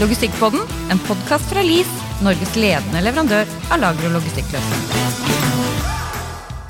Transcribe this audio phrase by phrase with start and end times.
[0.00, 1.88] Logistikkpodden, en podkast fra LIS,
[2.24, 4.94] Norges ledende leverandør av lager- og logistikkløsninger.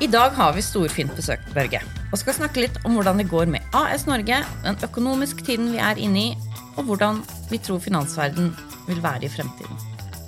[0.03, 1.79] I dag har vi storfint besøk, Børge,
[2.11, 5.79] og skal snakke litt om hvordan det går med AS Norge, den økonomiske tiden vi
[5.79, 6.33] er inne i,
[6.75, 8.51] og hvordan vi tror finansverden
[8.89, 9.79] vil være i fremtiden.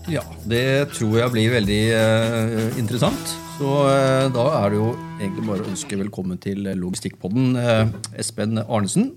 [0.08, 3.36] Ja, det tror jeg blir veldig eh, interessant.
[3.58, 7.92] Så eh, da er det jo egentlig bare å ønske velkommen til Logistikkpodden, eh,
[8.24, 9.12] Espen Arnesen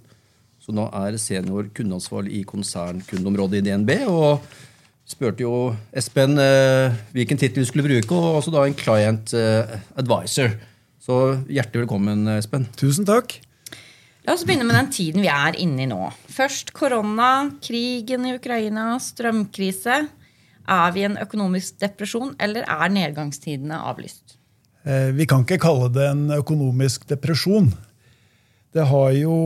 [0.67, 3.93] som nå er senior kundeansvarlig i konsernkundeområdet i DNB.
[4.11, 4.43] og
[5.07, 9.77] spurte jo Espen eh, hvilken tittel vi skulle bruke, og også da en client eh,
[9.95, 10.57] advisor.
[10.99, 12.67] Så hjertelig velkommen, Espen.
[12.75, 13.37] Tusen takk.
[14.27, 16.09] La oss begynne med den tiden vi er inne i nå.
[16.35, 20.01] Først korona, krigen i Ukraina, strømkrise.
[20.67, 24.35] Er vi i en økonomisk depresjon, eller er nedgangstidene avlyst?
[24.83, 27.71] Eh, vi kan ikke kalle det en økonomisk depresjon.
[28.75, 29.39] Det har jo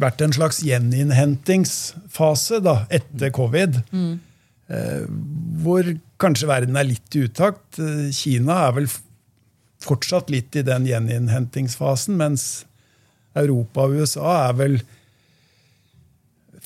[0.00, 3.80] vært en slags gjeninnhentingsfase da, etter covid.
[3.92, 4.14] Mm.
[4.66, 5.04] Eh,
[5.62, 5.88] hvor
[6.20, 7.78] kanskje verden er litt i utakt.
[7.78, 8.88] Eh, Kina er vel
[9.86, 12.66] fortsatt litt i den gjeninnhentingsfasen, mens
[13.36, 14.76] Europa og USA er vel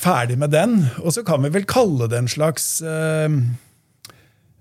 [0.00, 0.78] ferdig med den.
[1.05, 3.28] Og så kan vi vel kalle det en slags eh,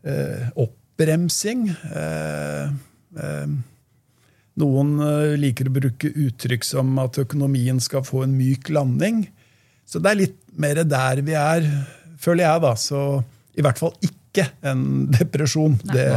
[0.04, 1.70] eh oppbremsing.
[1.96, 2.66] Eh,
[3.24, 3.48] eh,
[4.60, 9.26] noen eh, liker å bruke uttrykk som at økonomien skal få en myk landing.
[9.90, 11.68] Så det er litt mer der vi er,
[12.22, 12.64] føler jeg.
[12.66, 12.74] da.
[12.78, 13.04] Så
[13.58, 14.84] i hvert fall ikke en
[15.20, 15.80] depresjon.
[15.84, 16.08] Det,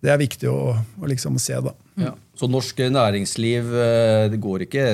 [0.00, 1.58] det er viktig å, å liksom se.
[1.64, 1.74] da.
[2.00, 2.14] Ja.
[2.38, 4.86] Så norsk næringsliv eh, det går ikke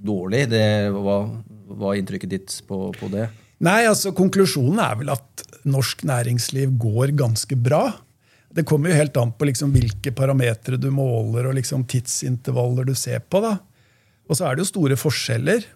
[0.00, 0.46] dårlig?
[0.52, 1.22] Det, hva,
[1.70, 3.30] hva er inntrykket ditt på, på det?
[3.64, 7.90] Nei, altså Konklusjonen er vel at norsk næringsliv går ganske bra.
[8.50, 12.96] Det kommer jo helt an på liksom hvilke parametere du måler og liksom tidsintervaller du
[12.98, 13.42] ser på.
[13.44, 13.58] da.
[14.26, 15.66] Og så er det jo store forskjeller.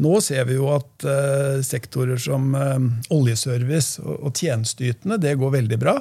[0.00, 2.78] Nå ser vi jo at uh, sektorer som uh,
[3.14, 5.96] oljeservice og, og tjenesteytende det går veldig bra.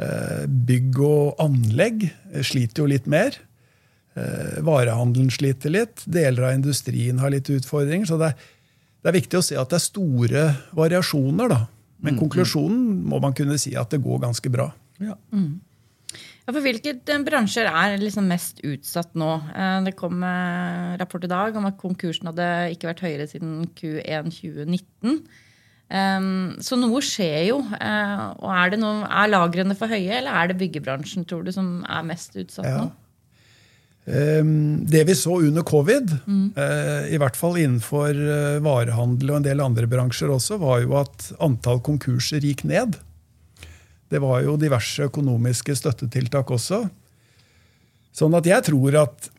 [0.00, 2.08] Uh, bygg og anlegg
[2.44, 3.36] sliter jo litt mer.
[4.62, 6.04] varehandelen sliter litt.
[6.06, 8.06] Deler av industrien har litt utfordringer.
[8.06, 8.50] Så det er,
[9.02, 10.44] det er viktig å se at det er store
[10.76, 11.50] variasjoner.
[11.50, 11.64] da.
[12.04, 12.22] Men mm, mm.
[12.22, 14.68] konklusjonen må man kunne si at det går ganske bra.
[15.02, 15.16] Ja.
[15.34, 15.62] Mm.
[16.44, 19.30] Ja, for Hvilke eh, bransjer er liksom mest utsatt nå?
[19.54, 23.64] Eh, det kom eh, rapport i dag om at konkursen hadde ikke vært høyere siden
[23.78, 25.24] Q1 2019.
[25.94, 27.58] Um, så noe skjer jo.
[27.60, 31.82] og Er, det noe, er lagrene for høye, eller er det byggebransjen tror du, som
[31.84, 32.78] er mest utsatt ja.
[32.80, 33.03] nå?
[34.04, 36.52] Ehm, det vi så under covid, mm.
[37.08, 41.30] i hvert fall innenfor eh, varehandel og en del andre bransjer også, var jo at
[41.44, 42.98] antall konkurser gikk ned.
[44.12, 46.84] Det var jo diverse økonomiske støttetiltak også.
[48.14, 49.30] Sånn at jeg tror at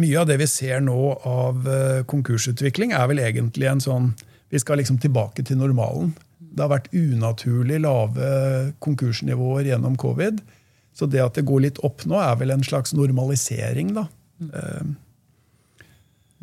[0.00, 4.14] mye av det vi ser nå av eh, konkursutvikling, er vel egentlig en sånn
[4.54, 6.12] Vi skal liksom tilbake til normalen.
[6.38, 8.26] Det har vært unaturlig lave
[8.84, 10.38] konkursnivåer gjennom covid.
[10.94, 14.06] Så det at det går litt opp nå, er vel en slags normalisering, da.
[14.42, 14.94] Mm.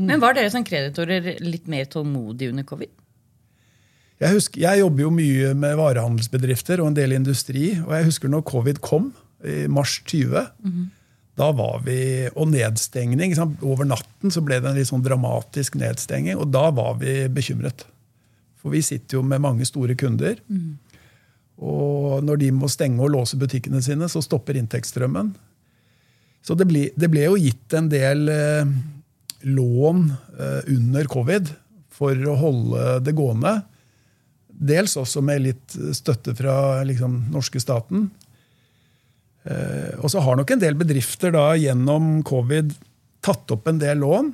[0.02, 2.92] Men var dere som kreditorer litt mer tålmodige under covid?
[4.22, 7.72] Jeg, husker, jeg, jobber jo mye med varehandelsbedrifter og en del industri.
[7.82, 10.44] Og jeg husker når covid kom, i mars 20.
[10.62, 10.90] Mm.
[11.42, 13.34] Da var vi, Og nedstengning.
[13.66, 16.38] Over natten så ble det en litt sånn dramatisk nedstenging.
[16.38, 17.88] Og da var vi bekymret.
[18.62, 20.38] For vi sitter jo med mange store kunder.
[20.46, 20.78] Mm.
[21.62, 25.34] Og når de må stenge og låse butikkene sine, så stopper inntektsstrømmen.
[26.42, 28.72] Så det ble, det ble jo gitt en del eh,
[29.46, 31.52] lån eh, under covid
[31.94, 33.60] for å holde det gående.
[34.50, 38.10] Dels også med litt støtte fra liksom, norske staten.
[39.46, 42.74] Eh, og så har nok en del bedrifter da gjennom covid
[43.22, 44.34] tatt opp en del lån.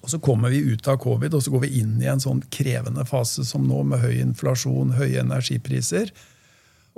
[0.00, 2.40] Og Så kommer vi ut av covid og så går vi inn i en sånn
[2.52, 6.12] krevende fase som nå, med høy inflasjon, høye energipriser.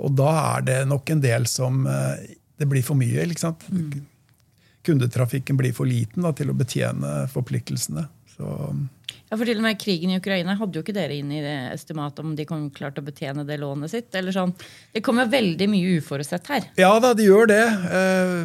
[0.03, 3.25] Og da er det nok en del som eh, Det blir for mye.
[3.27, 3.63] ikke sant?
[3.69, 4.05] Mm.
[4.85, 8.05] Kundetrafikken blir for liten da, til å betjene forpliktelsene.
[8.33, 8.49] Så,
[9.29, 11.55] ja, for til og med Krigen i Ukraina hadde jo ikke dere inn i det
[11.73, 14.09] estimatet om de kom klart å betjene det lånet sitt.
[14.15, 14.53] eller sånn.
[14.93, 16.69] Det kommer veldig mye uforutsett her.
[16.79, 17.63] Ja da, det gjør det.
[17.99, 18.37] Eh,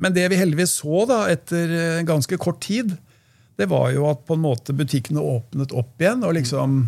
[0.00, 2.96] men det vi heldigvis så da, etter ganske kort tid,
[3.60, 6.24] det var jo at på en måte butikkene åpnet opp igjen.
[6.26, 6.80] og liksom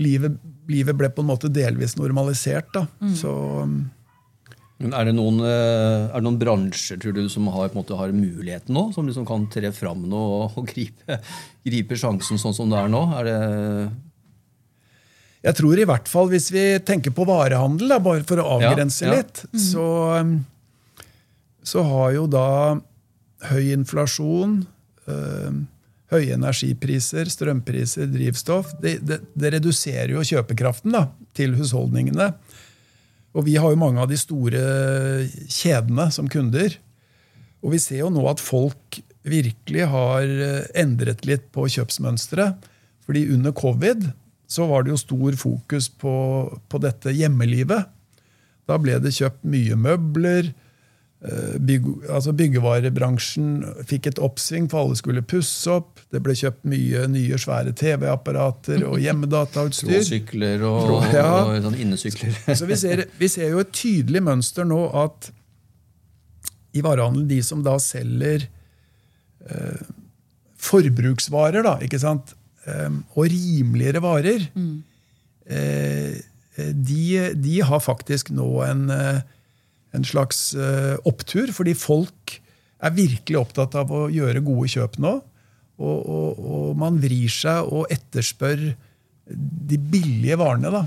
[0.00, 0.38] livet,
[0.70, 2.70] livet ble på en måte delvis normalisert.
[2.74, 2.86] da.
[3.02, 3.16] Mm.
[3.18, 3.32] Så...
[4.82, 8.74] Er det, noen, eh, er det, noen, bransjer tror du, som har, måte, har muligheten
[8.74, 8.88] nå?
[8.94, 11.20] Som liksom kan tre fram nå og, og gripe,
[11.62, 13.02] gripe, sjansen sånn som det er nå?
[13.20, 13.36] Er det
[15.42, 19.08] jeg tror i hvert fall hvis vi tenker på varehandel, da, bare for å avgrense
[19.08, 19.18] ja, ja.
[19.18, 19.62] litt, mm.
[19.62, 19.86] så,
[21.66, 22.48] så, har jo da
[23.50, 24.60] høy inflasjon,
[25.10, 25.56] øh,
[26.12, 31.06] høye energipriser, strømpriser, drivstoff, det, det, det reduserer jo kjøpekraften da,
[31.36, 32.32] til husholdningene.
[33.32, 34.62] Og vi har jo mange av de store
[35.48, 36.76] kjedene som kunder.
[37.64, 42.68] Og vi ser jo nå at folk virkelig har eh, endret litt på kjøpsmønsteret.
[43.06, 44.10] Fordi under covid
[44.52, 46.14] så var det jo stor fokus på,
[46.68, 47.88] på dette hjemmelivet.
[48.68, 50.52] Da ble det kjøpt mye møbler.
[51.22, 56.00] Eh, bygg, altså byggevarebransjen fikk et oppsving, for alle skulle pusse opp.
[56.10, 60.00] Det ble kjøpt mye nye, svære TV-apparater og hjemmedatautstyr.
[60.00, 61.28] Tråsykler og, Ja.
[61.44, 62.34] og sånn innesykler.
[62.58, 65.30] Så vi ser, vi ser jo et tydelig mønster nå at
[66.74, 68.48] i varehandelen, de som da selger
[69.46, 69.82] eh,
[70.62, 72.34] forbruksvarer, da, ikke sant,
[72.66, 74.48] eh, og rimeligere varer,
[75.46, 76.18] eh,
[76.56, 77.04] de,
[77.38, 79.22] de har faktisk nå en, eh,
[79.92, 82.38] en slags eh, opptur, fordi folk
[82.82, 85.12] er virkelig opptatt av å gjøre gode kjøp nå.
[85.82, 88.64] Og, og, og man vrir seg og etterspør
[89.32, 90.70] de billige varene.
[90.72, 90.84] da.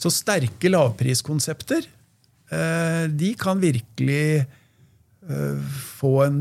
[0.00, 1.86] Så sterke lavpriskonsepter
[2.52, 5.56] eh, de kan virkelig eh,
[5.98, 6.38] få en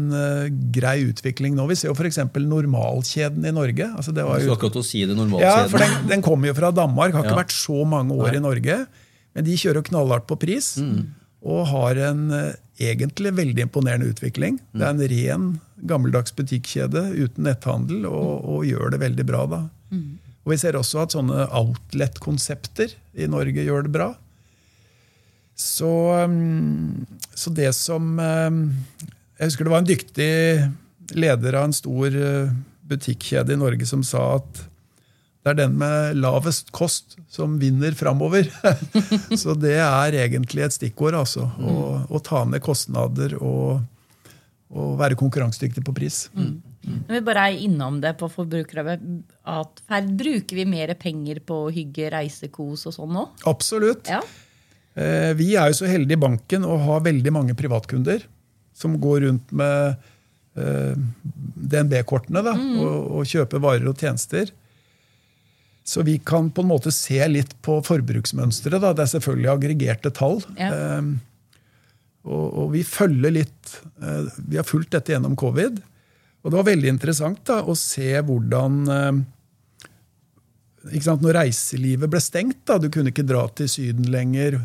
[0.75, 1.65] grei utvikling nå.
[1.71, 2.19] Vi ser jo f.eks.
[2.41, 3.87] Normalkjeden i Norge.
[3.95, 5.63] Altså det var jo, skal akkurat å si det normalkjeden.
[5.63, 7.41] ja, for den, den kommer jo fra Danmark, har ikke Ja.
[7.45, 8.79] vært så mange år i Norge.
[9.33, 11.03] Men de kjører knallhardt på pris Mm.
[11.43, 14.57] Og har en eh, egentlig veldig imponerende utvikling.
[14.71, 14.79] Mm.
[14.79, 15.47] Det er en ren,
[15.89, 19.63] gammeldags butikkjede uten netthandel, og, og gjør det veldig bra da.
[20.43, 24.09] Og Vi ser også at sånne outlet-konsepter i Norge gjør det bra.
[25.55, 25.93] Så,
[27.37, 28.55] så det som um,
[29.37, 30.31] Jeg husker det var en dyktig
[31.13, 32.55] leder av en stor uh,
[32.89, 34.63] butikkjede i Norge som sa at
[35.43, 38.47] det er den med lavest kost som vinner framover.
[39.41, 41.17] så det er egentlig et stikkord.
[41.19, 41.49] altså.
[41.59, 41.73] Å,
[42.07, 43.81] å ta ned kostnader og,
[44.71, 46.21] og være konkurransedyktig på pris.
[46.33, 52.47] Når vi bare er innom det på forbrukeratferd, bruker vi mer penger på hygge, reise,
[52.51, 53.27] kos og sånn nå?
[53.51, 54.07] Absolutt.
[54.11, 54.21] Ja.
[54.95, 58.23] Eh, Vi er jo så heldige i banken å ha veldig mange privatkunder
[58.75, 59.95] som går rundt med
[60.55, 60.95] eh,
[61.75, 64.51] DNB-kortene da, og, og kjøper varer og tjenester.
[65.83, 68.83] Så vi kan på en måte se litt på forbruksmønsteret.
[68.83, 70.39] Det er selvfølgelig aggregerte tall.
[70.55, 70.71] Ja.
[70.71, 71.09] Eh,
[72.23, 75.81] og, og vi følger litt eh, Vi har fulgt dette gjennom covid.
[76.43, 79.19] Og det var veldig interessant da, å se hvordan eh,
[81.07, 84.61] Når reiselivet ble stengt, da, du kunne ikke dra til Syden lenger,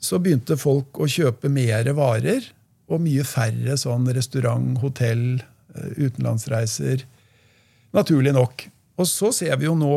[0.00, 2.52] så begynte folk å kjøpe mer varer.
[2.88, 5.42] Og mye færre sånn restaurant, hotell,
[5.76, 7.04] eh, utenlandsreiser.
[7.96, 8.68] Naturlig nok.
[8.98, 9.94] Og så ser vi jo nå,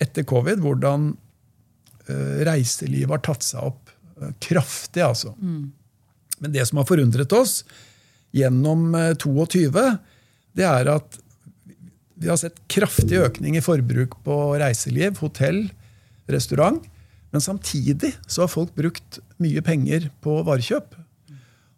[0.00, 1.10] etter covid, hvordan
[2.08, 3.90] eh, reiselivet har tatt seg opp
[4.20, 5.34] eh, kraftig, altså.
[6.40, 7.60] Men det som har forundret oss
[8.36, 9.84] gjennom eh, 22,
[10.56, 11.20] det er at
[12.20, 15.62] vi har sett kraftig økning i forbruk på reiseliv, hotell,
[16.28, 16.82] restaurant.
[17.32, 20.96] Men samtidig så har folk brukt mye penger på varekjøp.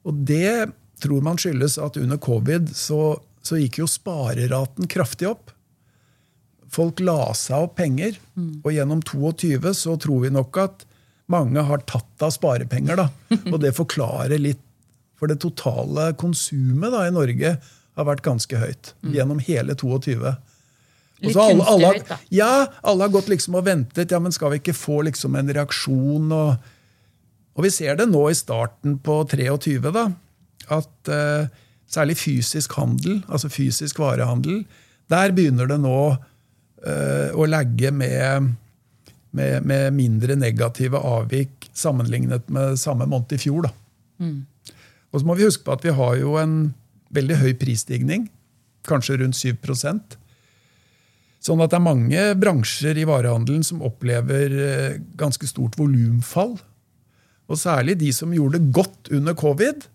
[0.09, 5.53] Og det tror man skyldes at under covid så, så gikk jo spareraten kraftig opp.
[6.73, 8.17] Folk la seg opp penger,
[8.65, 10.87] og gjennom 22 så tror vi nok at
[11.33, 12.97] mange har tatt av sparepenger.
[12.97, 13.09] da.
[13.53, 14.63] Og det forklarer litt
[15.23, 17.53] For det totale konsumet da i Norge
[17.95, 20.17] har vært ganske høyt gjennom hele 22.
[21.23, 22.17] Litt alle, alle, kunstig høyt, da.
[22.35, 22.49] ja,
[22.83, 24.11] alle har gått liksom og ventet.
[24.11, 26.33] ja, men Skal vi ikke få liksom en reaksjon?
[26.35, 26.57] Og,
[27.55, 30.09] og vi ser det nå i starten på 23, da,
[30.75, 31.47] at uh,
[31.87, 34.65] særlig fysisk handel, altså fysisk varehandel,
[35.13, 36.17] der begynner det nå
[36.83, 38.49] å legge med,
[39.31, 43.69] med, med mindre negative avvik sammenlignet med samme måned i fjor.
[43.69, 43.73] Da.
[45.13, 46.57] Og så må vi huske på at vi har jo en
[47.15, 48.27] veldig høy prisstigning,
[48.89, 50.19] kanskje rundt 7%
[51.43, 56.55] Sånn at det er mange bransjer i varehandelen som opplever eh, ganske stort volumfall.
[57.51, 59.89] Og særlig de som gjorde det godt under covid.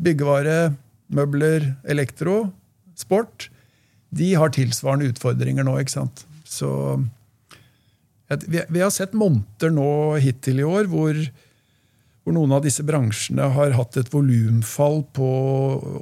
[0.00, 0.72] Byggevare,
[1.12, 2.38] møbler, elektro,
[2.96, 3.50] sport.
[4.10, 5.74] De har tilsvarende utfordringer nå.
[5.82, 6.24] ikke sant?
[6.48, 6.68] Så
[8.48, 9.88] vi, vi har sett måneder nå
[10.20, 11.16] hittil i år hvor,
[12.24, 15.28] hvor noen av disse bransjene har hatt et volumfall på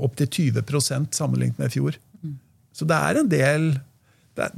[0.07, 1.99] opptil 20% sammenlignet med i fjor.
[2.77, 3.69] Så det er en del
[4.37, 4.51] er,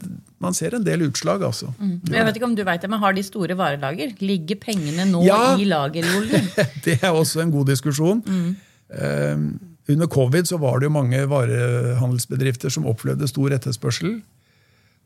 [0.42, 1.68] Man ser en del utslag, altså.
[1.78, 4.10] Men jeg vet ikke om du vet det, men Har de store varelager?
[4.26, 5.54] Ligger pengene nå Ja.
[5.60, 6.48] i lagervolum?
[6.84, 8.24] Det er også en god diskusjon.
[8.90, 9.36] Eh,
[9.88, 14.18] under covid så var det jo mange varehandelsbedrifter som opplevde stor etterspørsel.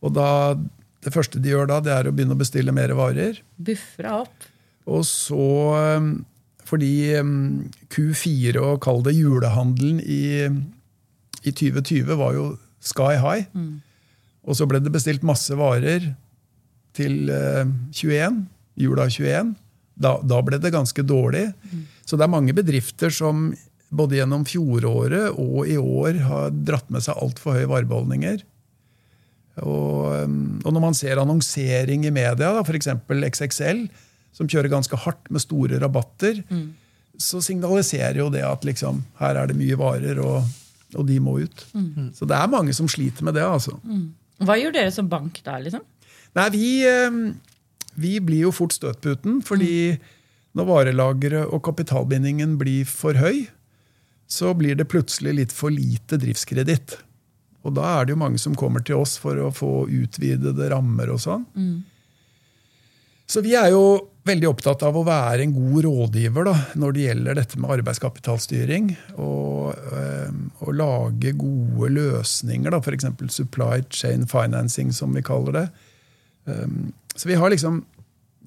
[0.03, 0.57] Og da,
[1.05, 3.39] det første de gjør da, det er å begynne å bestille mer varer.
[3.62, 4.49] Buffra opp.
[4.91, 5.47] Og så
[5.79, 6.11] eh,
[6.67, 7.33] Fordi eh,
[7.95, 10.51] Q4 og kall det julehandelen i,
[11.47, 12.51] i 2020 var jo
[12.83, 13.47] sky high.
[14.43, 16.11] Og så ble det bestilt masse varer
[16.99, 18.43] til eh, 21,
[18.83, 19.55] jula 21.
[20.03, 21.53] Da, da ble det ganske dårlig.
[22.03, 23.53] Så det er mange bedrifter som
[23.93, 28.41] både gjennom fjoråret og i år har dratt med seg altfor høye varebeholdninger.
[29.61, 32.89] Og, um, og når man ser annonsering i media, da, f.eks.
[33.13, 33.85] XXL,
[34.33, 36.41] som kjører ganske hardt med store rabatter,
[37.21, 40.49] så signaliserer jo det at liksom, her er det mye varer, og,
[40.97, 41.67] og de må ut.
[42.17, 43.45] Så det er mange som sliter med det.
[43.45, 43.77] altså.
[44.43, 45.59] Hva gjør dere som bank da?
[45.61, 45.85] liksom?
[46.39, 47.19] Nei, vi, eh,
[48.01, 49.99] vi blir jo fort støtputen, fordi
[50.57, 53.45] når varelageret og kapitalbindingen blir for høy,
[54.33, 56.97] så blir det plutselig litt for lite driftskreditt.
[57.62, 61.12] Og da er det jo mange som kommer til oss for å få utvidede rammer
[61.12, 61.45] og sånn.
[63.29, 63.85] Så vi er jo
[64.27, 68.91] veldig opptatt av å være en god rådgiver da, når det gjelder dette med arbeidskapitalstyring.
[69.21, 69.71] Og,
[70.01, 70.35] øh,
[70.65, 73.09] og lage gode løsninger, f.eks.
[73.37, 75.67] supply chain financing, som vi kaller det.
[76.45, 77.83] Um, så vi har liksom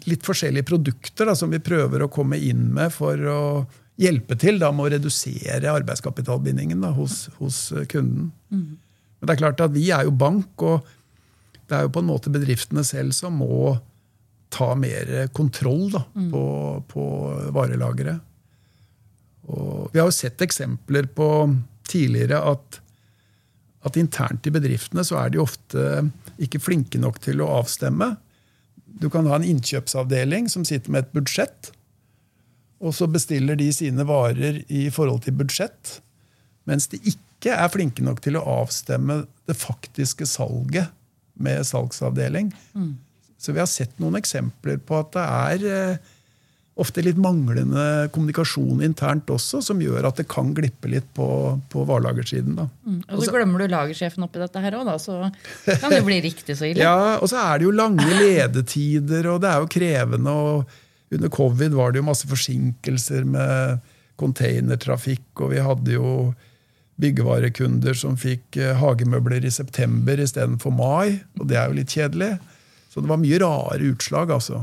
[0.09, 3.41] litt forskjellige produkter da, som vi prøver å komme inn med for å
[4.01, 8.31] hjelpe til da, med å redusere arbeidskapitalbindingen da, hos, hos kunden.
[8.51, 8.75] kunden.
[9.19, 10.85] Men det er klart at vi er jo bank, og
[11.65, 13.75] det er jo på en måte bedriftene selv som må
[14.53, 16.43] ta mer kontroll da, på,
[16.91, 17.05] på
[17.55, 18.19] varelageret.
[19.51, 21.29] Og vi har jo sett eksempler på
[21.89, 22.79] tidligere at,
[23.85, 26.05] at internt i bedriftene så er de ofte
[26.41, 28.15] ikke flinke nok til å avstemme.
[28.85, 31.71] Du kan ha en innkjøpsavdeling som sitter med et budsjett,
[32.85, 35.97] og så bestiller de sine varer i forhold til budsjett,
[36.69, 40.93] mens de ikke er flinke nok til å avstemme det faktiske salget
[41.35, 42.51] med salgsavdeling.
[43.41, 46.11] Så vi har sett noen eksempler på at det er eh,
[46.81, 51.27] ofte litt manglende kommunikasjon internt også, som gjør at det kan glippe litt på,
[51.71, 52.57] på varelagersiden.
[52.57, 52.65] da.
[53.15, 55.21] Og så glemmer du lagersjefen oppi dette her òg, da, så
[55.67, 56.81] kan det bli riktig så ille.
[56.85, 60.35] Ja, Og så er det jo lange ledetider, og det er jo krevende.
[60.35, 60.81] og
[61.13, 63.83] Under covid var det jo masse forsinkelser med
[64.19, 66.33] containertrafikk, og vi hadde jo
[67.01, 72.35] byggevarekunder som fikk eh, hagemøbler i september istedenfor mai, og det er jo litt kjedelig.
[72.89, 74.61] Så det var mye rare utslag, altså.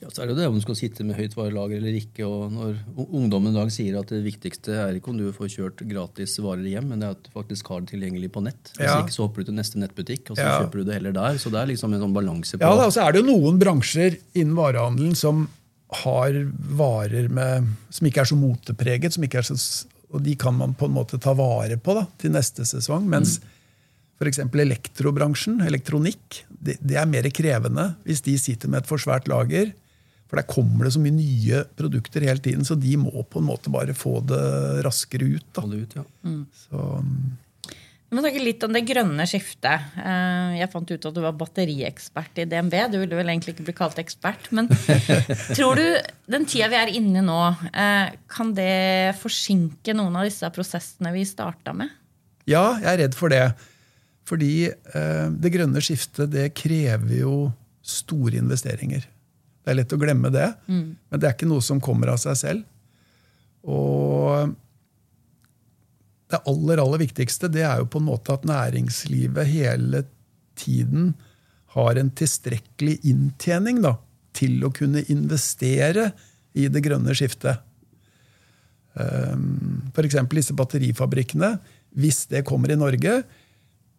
[0.00, 2.24] Ja, så er det jo det om du skal sitte med høyt varelager eller ikke.
[2.24, 2.78] og Når
[3.12, 6.64] ungdommen i dag sier at det viktigste er ikke om du får kjørt gratis varer
[6.70, 8.72] hjem, men det er at du faktisk har det tilgjengelig på nett.
[8.78, 9.02] Hvis Ja.
[9.02, 10.54] ikke så hopper du til neste nettbutikk, og så Ja.
[10.62, 11.36] kjøper du det heller der.
[11.36, 13.58] Så det er liksom en sånn balanse på Ja, og så er det jo noen
[13.60, 15.48] bransjer innen varehandelen som
[15.92, 20.56] har varer med, som ikke er så motepreget, som ikke er så, og de kan
[20.56, 23.04] man på en måte ta vare på da, til neste sesong.
[23.06, 23.38] Mens
[24.20, 24.38] f.eks.
[24.38, 29.72] elektrobransjen, elektronikk, det, det er mer krevende hvis de sitter med et for svært lager.
[30.30, 33.48] For der kommer det så mye nye produkter hele tiden, så de må på en
[33.50, 34.38] måte bare få det
[34.86, 35.46] raskere ut.
[35.50, 35.64] da.
[35.64, 36.04] Få det ut, ja.
[36.62, 36.84] Så,
[38.10, 39.84] Vi må snakke litt om det grønne skiftet.
[39.98, 42.74] Eh, Jeg fant ut at du var batteriekspert i DNB.
[42.90, 44.48] Du ville vel egentlig ikke bli kalt ekspert.
[44.54, 44.66] Men
[45.58, 45.84] tror du
[46.30, 51.12] den tida vi er inne i nå, eh, kan det forsinke noen av disse prosessene
[51.14, 51.90] vi starta med?
[52.50, 53.44] Ja, jeg er redd for det.
[54.30, 57.36] Fordi eh, det grønne skiftet det krever jo
[57.82, 59.06] store investeringer.
[59.60, 62.36] Det er lett å glemme det, men det er ikke noe som kommer av seg
[62.40, 62.62] selv.
[63.68, 64.54] Og
[66.30, 70.04] det aller, aller viktigste det er jo på en måte at næringslivet hele
[70.58, 71.12] tiden
[71.74, 73.96] har en tilstrekkelig inntjening da,
[74.34, 76.10] til å kunne investere
[76.58, 77.60] i det grønne skiftet.
[78.96, 80.16] F.eks.
[80.32, 81.52] disse batterifabrikkene.
[82.00, 83.20] Hvis det kommer i Norge,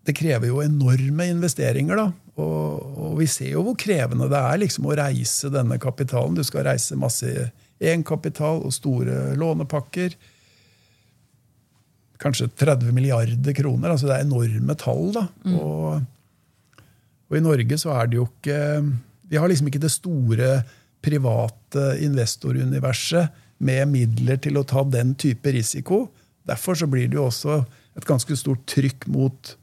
[0.07, 1.95] det krever jo enorme investeringer.
[1.99, 2.11] da.
[2.41, 6.37] Og, og vi ser jo hvor krevende det er liksom å reise denne kapitalen.
[6.37, 7.29] Du skal reise masse
[7.81, 10.15] egenkapital og store lånepakker.
[12.21, 13.93] Kanskje 30 milliarder kroner.
[13.93, 15.07] altså Det er enorme tall.
[15.15, 15.25] da.
[15.53, 16.01] Og,
[17.29, 18.59] og i Norge så er det jo ikke
[19.31, 20.51] Vi har liksom ikke det store
[21.01, 26.09] private investoruniverset med midler til å ta den type risiko.
[26.49, 27.61] Derfor så blir det jo også
[27.97, 29.55] et ganske stort trykk mot,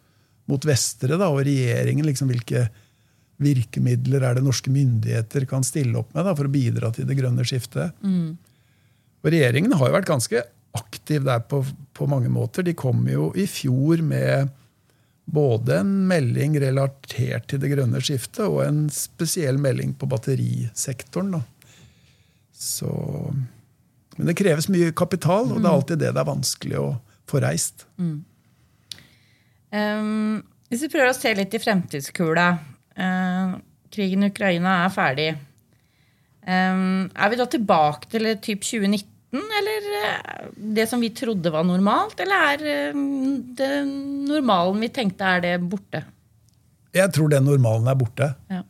[0.48, 2.06] mot vestere da, og regjeringen.
[2.08, 2.66] liksom Hvilke
[3.38, 7.18] virkemidler er det norske myndigheter kan stille opp med da, for å bidra til det
[7.20, 7.94] grønne skiftet?
[9.22, 10.44] Og regjeringen har jo vært ganske
[10.78, 11.62] aktiv der på,
[11.96, 12.66] på mange måter.
[12.66, 14.50] De kom jo i fjor med
[15.28, 21.34] både en melding relatert til det grønne skiftet og en spesiell melding på batterisektoren.
[21.36, 21.42] Da.
[22.56, 22.90] Så,
[24.16, 26.88] men det kreves mye kapital, og det er alltid det det er vanskelig å
[27.28, 27.84] få reist.
[29.68, 32.48] Um, hvis vi prøver å se litt i fremtidskula
[32.96, 33.56] uh,
[33.92, 35.28] Krigen i Ukraina er ferdig.
[36.48, 40.44] Um, er vi da tilbake til typ 2019, eller eh,
[40.76, 42.20] det som vi trodde var normalt?
[42.24, 43.00] Eller er eh,
[43.56, 43.72] det
[44.28, 46.02] normalen vi tenkte, er det borte?
[46.96, 48.30] Jeg tror den normalen er borte.
[48.52, 48.62] Ja.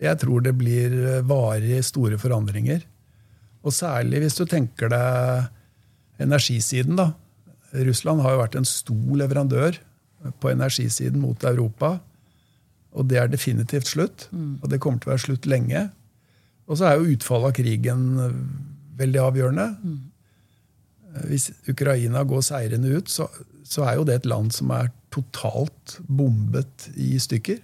[0.00, 0.94] Jeg tror det blir
[1.28, 2.84] varig store forandringer.
[3.64, 6.96] Og særlig hvis du tenker deg energisiden.
[6.96, 7.10] da.
[7.88, 9.80] Russland har jo vært en stor leverandør
[10.40, 11.98] på energisiden mot Europa.
[12.98, 14.28] Og det er definitivt slutt.
[14.62, 15.88] Og det kommer til å være slutt lenge.
[16.68, 18.38] Og så er jo utfallet av krigen eh,
[18.98, 19.68] veldig avgjørende.
[21.28, 23.28] Hvis Ukraina går seirende ut, så,
[23.64, 27.62] så er jo det et land som er totalt bombet i stykker.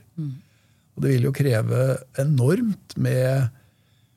[0.94, 3.50] Og det vil jo kreve enormt med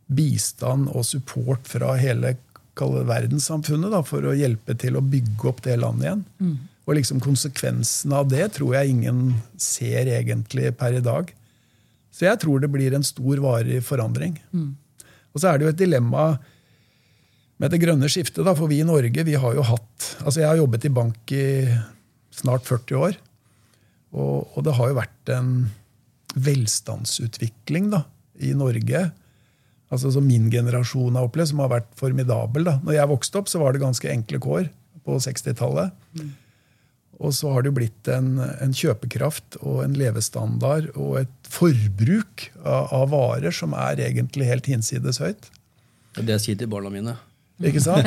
[0.07, 2.37] bistand og support fra hele
[2.77, 6.25] verdenssamfunnet da, for å hjelpe til å bygge opp det landet igjen.
[6.87, 9.21] Og liksom konsekvensen av det tror jeg ingen
[9.59, 11.33] ser egentlig per i dag.
[12.15, 14.37] Så jeg tror det blir en stor, varig forandring.
[15.33, 16.29] Og så er det jo et dilemma
[17.59, 18.45] med det grønne skiftet.
[18.45, 21.33] Da, for vi i Norge vi har jo hatt altså Jeg har jobbet i bank
[21.35, 21.45] i
[22.33, 23.19] snart 40 år.
[24.15, 25.53] Og, og det har jo vært en
[26.37, 28.05] velstandsutvikling da,
[28.39, 29.09] i Norge
[29.93, 32.67] altså som min generasjon har opplevd, som har vært formidabel.
[32.67, 32.75] Da.
[32.83, 34.67] Når jeg vokste opp, så var det ganske enkle kår
[35.07, 35.93] på 60-tallet.
[36.17, 36.33] Mm.
[37.17, 42.49] Og så har det jo blitt en, en, kjøpekraft og en levestandard og et forbruk
[42.61, 45.49] av, av varer som er egentlig helt hinsides høyt.
[46.13, 47.15] Det er det jeg sier til barna mine.
[47.65, 48.05] Ikke sant?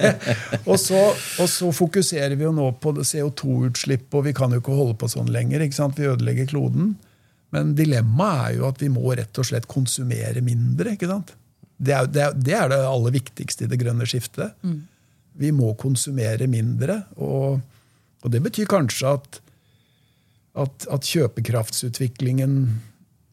[0.70, 4.76] og, så, og, så, fokuserer vi jo nå på CO2-utslipp, og vi kan jo ikke
[4.76, 5.64] holde på sånn lenger.
[5.64, 6.00] ikke sant?
[6.00, 6.94] Vi ødelegger kloden.
[7.52, 10.94] Men dilemmaet er jo at vi må rett og slett konsumere mindre.
[10.96, 11.34] ikke sant?
[11.76, 14.56] Det er det, er, det, er det aller viktigste i det grønne skiftet.
[14.64, 14.80] Mm.
[15.40, 17.02] Vi må konsumere mindre.
[17.20, 17.60] Og,
[18.20, 19.40] og det betyr kanskje at,
[20.60, 22.56] at, at, kjøpekraftsutviklingen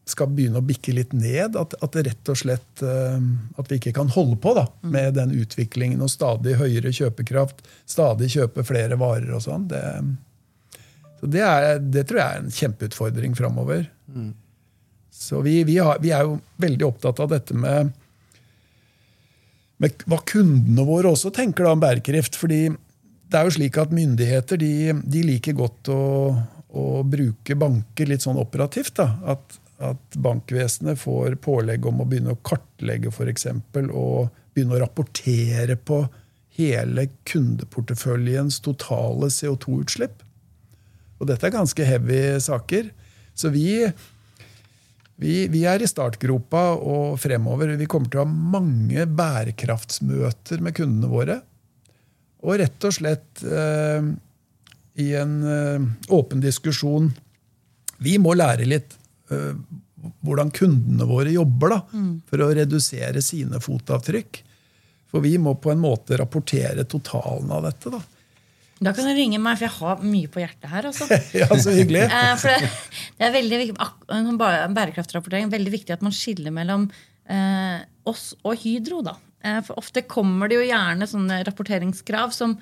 [0.08, 1.58] skal begynne å bikke litt ned.
[1.60, 3.18] At, at, det rett og slett uh,
[3.60, 4.90] at vi ikke kan holde på da, mm.
[4.94, 9.68] med den utviklingen og stadig høyere kjøpekraft, stadig kjøpe flere varer og sånn.
[9.68, 9.84] Det,
[11.20, 13.88] så det, er, det, tror jeg er en kjempeutfordring framover.
[14.08, 14.32] Mm.
[15.18, 17.90] Så vi, vi, har, vi, er jo veldig opptatt av dette med,
[19.82, 22.38] med hva kundene våre også tenker da om bærekraft.
[22.38, 22.68] fordi
[23.28, 26.02] det er jo slik at myndigheter de, de liker godt å,
[26.68, 28.96] å, bruke banker litt sånn operativt.
[29.00, 34.78] da, At, at bankvesenet får pålegg om å begynne å kartlegge for eksempel, og begynne
[34.78, 36.02] å rapportere på
[36.58, 40.24] hele kundeporteføljens totale CO2-utslipp.
[41.18, 42.88] Og dette er ganske heavy saker.
[43.38, 43.68] Så vi,
[45.20, 47.76] vi, vi, er i startgropa og fremover.
[47.78, 51.40] Vi kommer til å ha mange bærekraftsmøter med kundene våre.
[52.46, 54.08] Og rett og slett eh,
[55.02, 57.10] i en eh, åpen diskusjon
[58.02, 58.94] Vi må lære litt
[59.32, 59.54] eh,
[60.22, 62.12] hvordan kundene våre jobber da, mm.
[62.28, 64.38] for å redusere sine fotavtrykk.
[65.10, 67.90] For vi må på en måte rapportere totalen av dette.
[67.90, 68.00] da.
[68.78, 70.88] Da kan du ringe meg, for jeg har mye på hjertet her.
[70.90, 71.08] Altså.
[71.40, 72.04] ja, så hyggelig.
[72.06, 72.72] Eh, for det,
[73.18, 74.34] det, er veldig viktig,
[74.78, 76.86] bærekraftrapportering veldig viktig at man skiller mellom
[77.26, 79.02] eh, oss og Hydro.
[79.06, 79.16] da.
[79.44, 82.56] Eh, for Ofte kommer det jo gjerne sånne rapporteringskrav som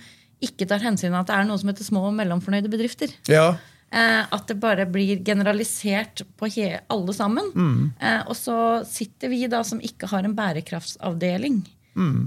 [0.45, 3.13] ikke tar hensyn til at det er noe som heter små og mellomfornøyde bedrifter.
[3.33, 3.55] Ja.
[3.89, 6.51] Eh, at det bare blir generalisert på
[6.93, 7.53] alle sammen.
[7.55, 7.79] Mm.
[7.97, 8.59] Eh, og så
[8.89, 11.63] sitter vi da som ikke har en bærekraftsavdeling,
[11.97, 12.19] mm.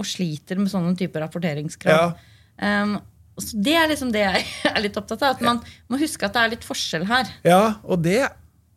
[0.00, 2.14] Og sliter med sånne typer rapporteringskrav.
[2.14, 3.00] Ja.
[3.36, 5.36] Så Det er liksom det jeg er litt opptatt av.
[5.36, 7.28] At man må huske at det er litt forskjell her.
[7.44, 8.22] Ja, og det,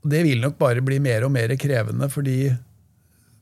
[0.03, 2.09] det vil nok bare bli mer og mer krevende.
[2.11, 2.51] fordi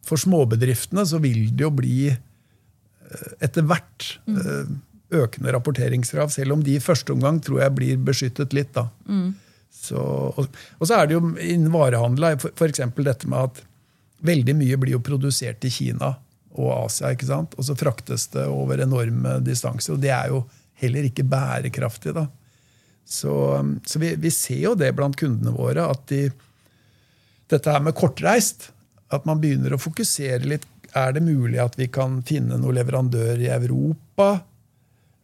[0.05, 4.75] for småbedriftene så vil det jo bli eh, etter hvert mm.
[5.17, 8.73] økende rapporteringskrav, selv om de i første omgang tror jeg blir beskyttet litt.
[8.77, 8.87] da.
[9.09, 9.33] Mm.
[9.75, 12.83] Så, og, og, så er det jo innen varehandel f.eks.
[12.95, 13.63] dette med at
[14.25, 16.15] veldig mye blir jo produsert i Kina
[16.55, 17.11] og Asia.
[17.13, 17.55] ikke sant?
[17.59, 19.95] Og så fraktes det over enorme distanser.
[19.95, 20.45] Og det er jo
[20.81, 22.15] heller ikke bærekraftig.
[22.15, 22.27] da.
[23.05, 23.33] Så,
[23.85, 26.29] så vi, vi, ser jo det blant kundene våre, at de,
[27.51, 28.71] dette her med kortreist
[29.13, 30.67] At man begynner å fokusere litt.
[30.95, 34.29] Er det mulig at vi kan finne noen leverandør i Europa?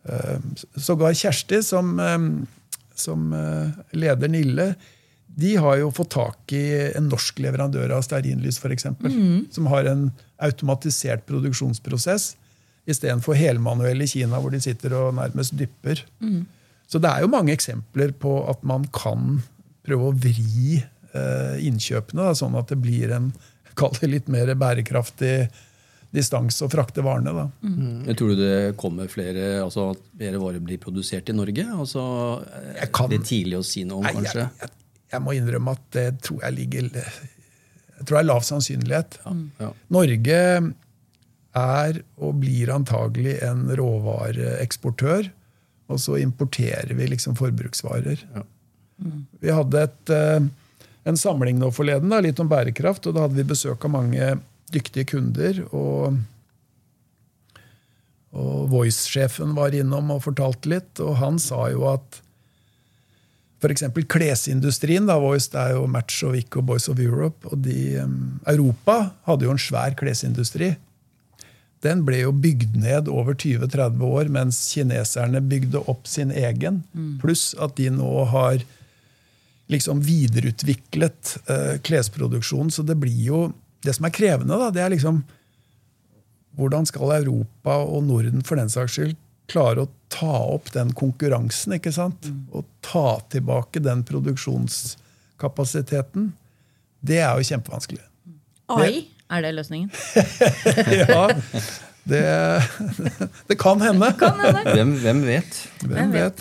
[0.03, 2.47] Ehm, sågar Kjersti, som, ehm,
[2.95, 4.73] som eh, leder Nille,
[5.35, 8.89] de har jo fått tak i en norsk leverandør av stearinlys, f.eks.
[8.99, 9.47] Mm.
[9.53, 10.09] Som har en
[10.43, 12.35] automatisert produksjonsprosess
[12.89, 16.03] istedenfor helmanuell i Kina, hvor de sitter og nærmest dypper.
[16.19, 16.43] Mm.
[16.89, 19.39] Så det er jo mange eksempler på at man kan
[19.85, 23.31] prøve å vri eh, innkjøpene, da, sånn at det blir en
[23.79, 25.35] kall det litt mer bærekraftig
[26.11, 27.31] distanse å frakte varene.
[27.35, 27.47] Da.
[27.63, 27.75] Mm.
[27.75, 27.99] mm.
[28.09, 31.65] Jeg tror du det kommer flere, altså at flere varer blir produsert i Norge?
[31.71, 32.03] Altså,
[32.91, 34.43] kan, det er tidlig å si noe om, nei, kanskje?
[34.43, 36.89] Jeg, jeg, jeg, må innrømme at det tror jeg ligger
[38.01, 39.19] jeg tror det er lav sannsynlighet.
[39.21, 39.73] Ja, ja.
[39.93, 40.39] Norge
[41.61, 45.29] er og blir antagelig en råvareeksportør.
[45.91, 48.23] Og så importerer vi liksom forbruksvarer.
[48.35, 48.43] Ja.
[49.41, 50.39] Vi hadde et, eh,
[51.07, 54.35] en samling nå forleden, da, litt om bærekraft, og da hadde vi besøk av mange
[54.71, 55.63] dyktige kunder.
[55.71, 56.19] og
[58.31, 62.21] og Voice-sjefen var innom og fortalte litt, og han sa jo at
[63.61, 63.83] f.eks.
[64.09, 67.99] klesindustrien, da, Voice det er jo Match og Vic og Boys of Europe, og de,
[68.49, 70.71] Europa hadde jo en svær klesindustri.
[71.83, 76.83] Den ble jo bygd ned over 20-30 år, mens kineserne bygde opp sin egen.
[77.21, 78.63] Pluss at de nå har
[79.71, 82.71] liksom videreutviklet eh, klesproduksjonen.
[82.71, 85.23] Så det blir jo Det som er krevende, da, det er liksom
[86.59, 89.15] hvordan skal Europa og Norden for den saks skyld
[89.51, 91.73] klare å ta opp den konkurransen?
[91.79, 92.27] ikke sant?
[92.53, 96.33] Og ta tilbake den produksjonskapasiteten?
[97.01, 98.03] Det er jo kjempevanskelig.
[98.71, 99.89] AI, er det løsningen?
[101.01, 101.23] ja,
[102.03, 102.23] det,
[103.49, 104.13] det kan hende.
[104.21, 104.61] Kan hende.
[104.75, 105.51] Hvem, hvem vet?
[105.81, 106.37] Hvem vet?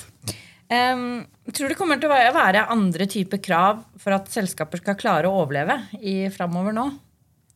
[0.71, 5.27] Em, tror det kommer til å være- andre typer krav for at selskaper skal klare
[5.27, 6.85] å overleve i framover nå?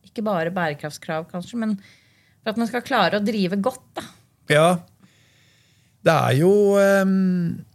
[0.05, 1.75] Ikke bare bærekraftskrav, kanskje, men
[2.43, 3.81] for at man skal klare å drive godt.
[3.95, 4.03] da.
[4.49, 4.67] Ja.
[6.05, 7.65] Det er jo um,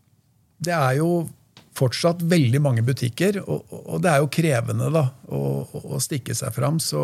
[0.63, 1.29] Det er jo
[1.75, 6.53] fortsatt veldig mange butikker, og, og det er jo krevende da, å, å- stikke seg
[6.53, 6.77] fram.
[6.79, 7.01] Så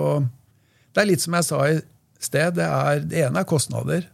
[0.92, 1.78] det er litt som jeg sa i
[2.20, 4.04] sted, det, er, det ene er kostnader.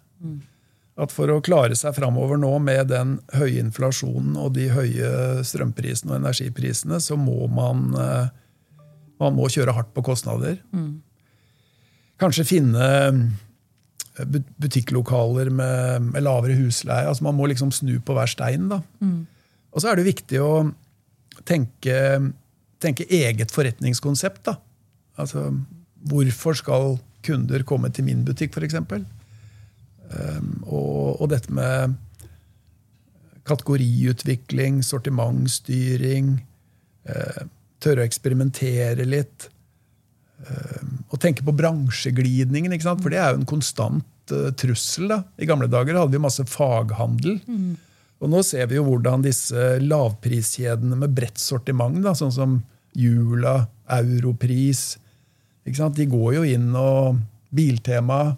[1.00, 5.12] At for å klare seg framover nå med den høye inflasjonen og de høye
[5.46, 8.26] strømprisene og energiprisene, så må man, eh,
[9.22, 10.58] man må kjøre hardt på kostnader.
[12.20, 17.08] Kanskje finne eh, butikklokaler med, med lavere husleie.
[17.08, 18.68] Altså man må liksom snu på hver stein.
[18.68, 18.82] da.
[19.72, 20.52] Og så er det viktig å
[21.48, 21.96] tenke,
[22.82, 24.44] tenke eget forretningskonsept.
[24.44, 24.58] da.
[25.16, 25.48] Altså,
[26.08, 28.76] hvorfor skal kunder komme til min butikk, f.eks.?
[28.92, 29.06] Um,
[30.66, 31.96] og, og dette med
[33.48, 36.36] kategoriutvikling, sortimentsstyring,
[37.08, 37.42] eh,
[37.82, 39.48] tørre å eksperimentere litt.
[40.46, 45.08] Eh, og tenke på bransjeglidningen, for det er jo en konstant eh, trussel.
[45.08, 45.22] da.
[45.38, 47.40] I gamle dager hadde vi masse faghandel.
[48.22, 52.60] Og nå ser vi jo hvordan disse lavpriskjedene med bredt sortiment, da, sånn som
[52.94, 54.98] Jula, Europris?
[55.64, 57.18] De går jo inn og
[57.50, 58.36] Biltema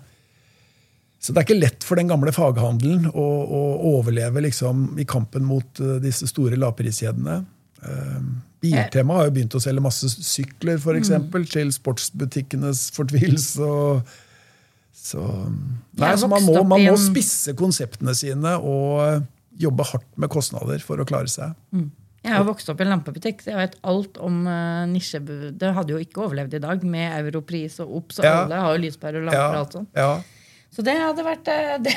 [1.25, 3.61] Så det er ikke lett for den gamle faghandelen å, å
[3.95, 7.39] overleve liksom, i kampen mot eh, disse store lavpriskjedene.
[7.81, 8.19] Eh,
[8.65, 13.71] Biltema har jo begynt å selge masse sykler for eksempel, til sportsbutikkenes fortvilelse.
[15.05, 15.25] så,
[16.01, 19.25] nei, så man, må, man må spisse konseptene sine og
[19.61, 21.57] jobbe hardt med kostnader for å klare seg.
[22.25, 25.59] Jeg har vokst opp i en lampebutikk, så jeg vet alt om uh, nisjebud.
[25.61, 28.39] Det hadde jo ikke overlevd i dag med europris og Obs, og Ja.
[28.45, 29.91] alle har jo lyspærer og lamper og alt sånt.
[29.97, 30.15] ja.
[30.75, 31.93] Så det hadde vært, eh, det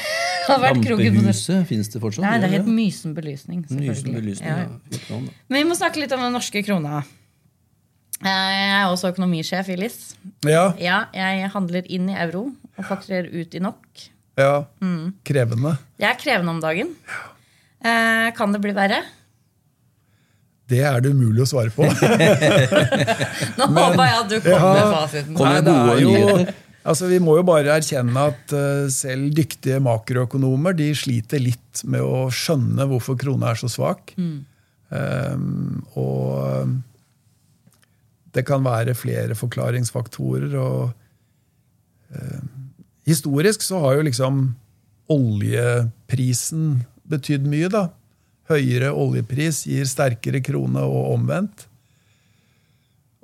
[0.48, 1.22] hadde vært kroken på.
[1.24, 2.24] Lampehuset, fins det fortsatt?
[2.28, 3.64] Nei, det er helt Mysen belysning.
[3.74, 5.22] Mysen belysning, Ja, ja.
[5.50, 7.02] Men vi må snakke litt om den norske krona.
[8.18, 9.98] Eh, Jeg er også økonomisjef i LIS.
[10.46, 14.08] ja, Ja, jeg handler inn i euro og fakturerer ut i NOK.
[14.38, 14.66] ja.
[14.82, 15.14] Mm.
[15.26, 15.78] Krevende.
[16.00, 16.94] Jeg er krevende om dagen.
[17.84, 19.02] Eh, Kan det bli verre?
[20.68, 21.86] Det er det umulig å svare på.
[23.58, 24.74] Nå håper jeg at du kommer Ja.
[24.74, 25.36] med fasiten.
[25.38, 26.54] Kom med Nei, det er gode jo, nyheter.
[26.88, 32.04] Altså, vi må jo bare erkjenne at eh, selv dyktige makroøkonomer de sliter litt med
[32.04, 34.16] å skjønne hvorfor krona er så svak.
[34.88, 36.72] Um, og
[38.38, 40.56] det kan være flere forklaringsfaktorer.
[40.56, 42.44] og eh,
[43.08, 44.42] Historisk så har jo liksom
[45.12, 47.70] oljeprisen betydd mye.
[47.72, 47.88] da.
[48.52, 51.68] Høyere oljepris gir sterkere krone, og omvendt.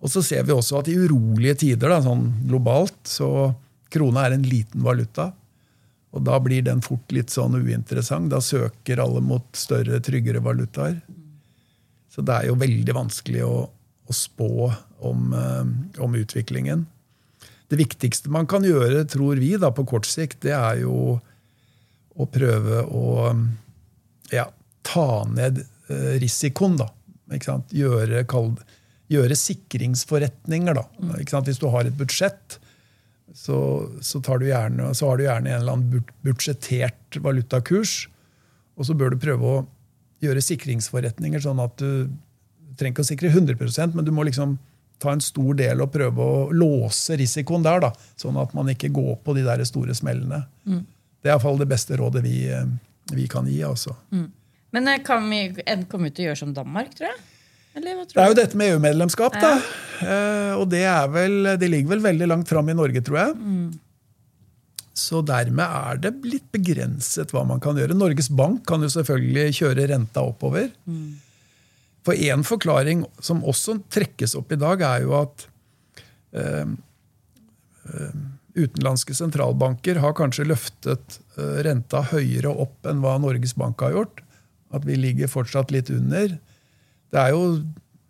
[0.04, 3.54] Og så ser vi også at i urolige tider, da, sånn globalt, så
[3.94, 5.30] krona er en liten valuta.
[6.14, 8.30] Og da blir den fort litt sånn uinteressant.
[8.34, 11.00] Da søker alle mot større, tryggere valutaer.
[12.14, 13.56] Så det er jo veldig vanskelig å,
[14.06, 14.68] å spå
[15.08, 16.86] om, eh, om utviklingen.
[17.72, 21.18] Det viktigste man kan gjøre, tror vi, da, på kort sikt, det er jo
[22.14, 23.32] å prøve å
[24.30, 24.46] ja,
[24.86, 26.78] ta ned eh, risikoen.
[26.78, 26.92] Da.
[27.74, 28.52] Gjøre, kall,
[29.12, 30.78] gjøre sikringsforretninger.
[30.78, 30.86] Da.
[31.30, 31.50] Sant?
[31.50, 32.60] Hvis du har et budsjett,
[33.34, 33.58] så,
[34.02, 38.04] så, tar du gjerne, så har du gjerne en eller annen budsjettert valutakurs.
[38.78, 39.64] Og så bør du prøve å
[40.24, 44.56] gjøre sikringsforretninger sånn at du, du trenger ikke å sikre 100% men du må liksom
[45.04, 47.82] ta en stor del og prøve å låse risikoen der.
[47.84, 50.44] Da, sånn at man ikke går på de der store smellene.
[50.64, 52.68] Det er iallfall det beste rådet vi, eh,
[53.12, 53.60] vi kan gi.
[53.68, 53.96] altså.
[54.76, 55.46] Men eh, kan vi
[55.92, 57.22] komme ut og gjøre som Danmark, tror jeg?
[57.74, 59.56] Eller Det er jo dette med EU-medlemskap, da.
[60.04, 63.34] Eh, og det, er vel, det ligger vel veldig langt fram i Norge, tror jeg.
[64.94, 67.98] Så dermed er det litt begrenset hva man kan gjøre.
[67.98, 70.70] Norges Bank kan jo selvfølgelig kjøre renta oppover.
[72.06, 75.48] For én forklaring som også trekkes opp i dag, er jo at
[76.38, 76.70] uh,
[77.90, 78.22] uh,
[78.54, 81.18] utenlandske sentralbanker har kanskje løftet
[81.66, 84.22] renta høyere opp enn hva Norges Bank har gjort.
[84.78, 86.38] At vi ligger fortsatt litt under.
[87.14, 87.62] Det er jo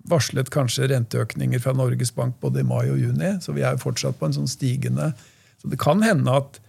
[0.09, 3.83] varslet kanskje renteøkninger fra Norges Bank både i mai og juni, så vi er jo
[3.85, 5.13] fortsatt på en sånn stigende
[5.61, 6.59] Så det kan hende at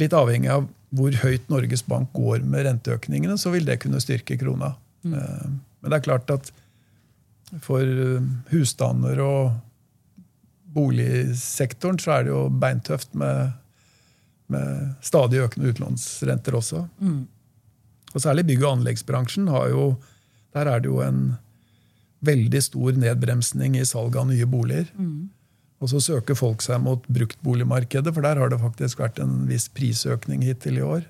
[0.00, 4.38] litt avhengig av hvor høyt Norges Bank går med renteøkningene, så vil det kunne styrke
[4.40, 4.72] krona.
[5.02, 5.58] Mm.
[5.82, 6.48] Men det er klart at
[7.62, 9.52] for eh, husstander og
[10.74, 13.52] boligsektoren så er det jo beintøft med,
[14.50, 16.84] med stadig økende utlånsrenter også.
[18.14, 19.94] Og særlig bygg- og anleggsbransjen har jo
[20.54, 21.36] Der er det jo en
[22.26, 24.90] veldig stor nedbremsning i salg av nye boliger.
[25.82, 29.68] Og så søker folk seg mot bruktboligmarkedet, for der har det faktisk vært en viss
[29.68, 31.02] prisøkning hittil i år.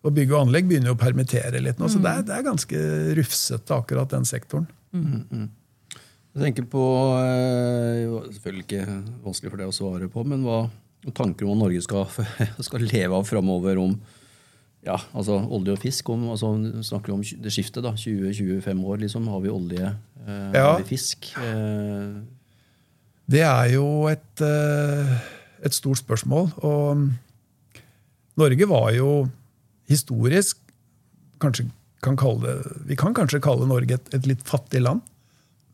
[0.00, 2.46] Og bygg og anlegg begynner jo å permittere litt nå, så det er, det er
[2.46, 2.84] ganske
[3.18, 4.68] rufsete, akkurat den sektoren.
[6.30, 6.84] Jeg tenker på
[7.18, 8.84] eh, Selvfølgelig ikke
[9.26, 10.62] vanskelig for deg å svare på, men hva
[11.16, 12.06] tanker om hva Norge skal,
[12.66, 13.98] skal leve av framover om
[14.86, 16.08] ja, altså olje og fisk?
[16.08, 16.50] Om, altså,
[16.86, 17.92] snakker vi om det skiftet, da.
[17.92, 19.26] 20-25 år, liksom.
[19.28, 19.90] Har vi olje?
[20.26, 20.72] Eh, Ja.
[20.72, 21.32] Har vi fisk?
[21.36, 22.22] Eh,
[23.30, 25.18] Det er jo et, eh,
[25.62, 26.50] et stort spørsmål.
[26.64, 27.10] Og
[28.36, 29.28] Norge var jo
[29.88, 30.56] historisk
[31.40, 31.68] kanskje
[32.02, 35.02] kan kalle Vi kan kanskje kalle Norge et, et litt fattig land.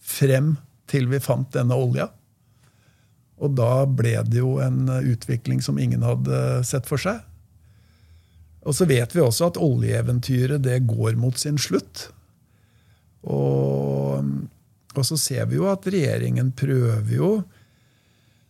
[0.00, 2.10] Frem til vi fant denne olja.
[3.38, 7.20] Og da ble det jo en utvikling som ingen hadde sett for seg.
[8.66, 12.08] Og så vet vi også at oljeeventyret det går mot sin slutt.
[13.26, 14.26] Og,
[14.94, 17.30] og så ser vi jo at regjeringen prøver jo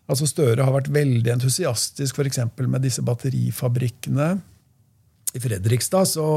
[0.07, 4.29] Altså Støre har vært veldig entusiastisk eksempel med disse batterifabrikkene.
[5.35, 6.29] I Fredrikstad så,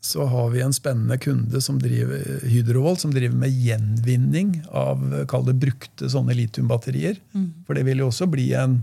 [0.00, 5.44] så har vi en spennende kunde som driver Hydrovolt, som driver med gjenvinning av kall
[5.44, 7.20] det brukte sånne litiumbatterier.
[7.66, 8.80] For det vil jo også bli en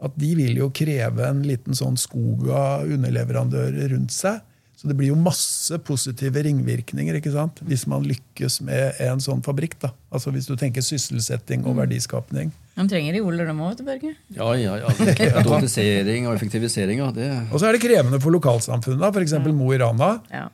[0.03, 4.41] at de vil jo kreve en liten sånn skog av underleverandører rundt seg.
[4.84, 7.62] Så det blir jo masse positive ringvirkninger ikke sant?
[7.63, 9.78] hvis man lykkes med en sånn fabrikk.
[9.80, 9.93] da.
[10.12, 12.52] Altså Hvis du tenker sysselsetting og verdiskapning.
[12.76, 14.12] De trenger reoler, de òg, vet du, Børge.
[14.36, 15.38] ja, ja, ja.
[15.39, 17.12] Automatisering og effektivisering, ja.
[17.15, 19.38] Det, Og så er det krevende for lokalsamfunnet, da, f.eks.
[19.56, 20.17] Mo i Rana.
[20.34, 20.50] Ja.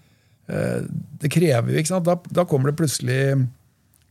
[0.45, 0.85] Eh,
[1.25, 2.05] Det krever jo, ikke sant?
[2.05, 3.47] Da, da kommer det plutselig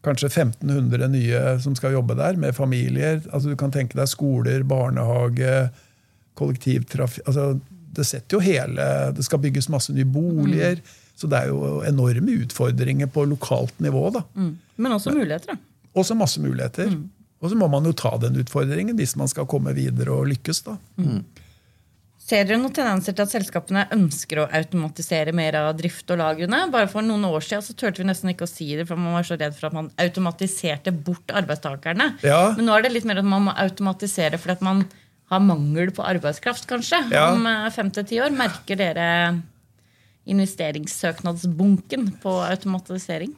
[0.02, 3.22] kanskje 1500 nye som skal jobbe der, med familier.
[3.30, 5.68] Altså Du kan tenke deg skoler, barnehage,
[6.38, 7.60] kollektivtrafikk altså,
[7.96, 8.84] Det setter jo hele
[9.16, 10.82] Det skal bygges masse nye boliger.
[11.18, 14.04] Så det er jo enorme utfordringer på lokalt nivå.
[14.14, 14.22] da.
[14.38, 14.52] Mm.
[14.76, 15.90] Men også muligheter, da.
[15.98, 16.92] Også masse muligheter.
[17.42, 20.62] Og så må man jo ta den utfordringen hvis man skal komme videre og lykkes.
[20.66, 20.76] da.
[22.28, 26.66] Ser dere noen tendenser til at selskapene ønsker å automatisere mer av drift og lagrene?
[26.74, 29.16] Bare For noen år siden så turte vi nesten ikke å si det, for man
[29.16, 32.10] var så redd for at man automatiserte bort arbeidstakerne.
[32.26, 32.52] Ja.
[32.58, 34.84] Men nå er det litt mer at man må automatisere fordi at man
[35.28, 37.02] har mangel på arbeidskraft, kanskje.
[37.12, 37.30] Ja.
[37.34, 38.34] Om eh, fem til ti år.
[38.34, 39.08] Merker dere
[40.28, 43.32] investeringssøknadsbunken på automatisering?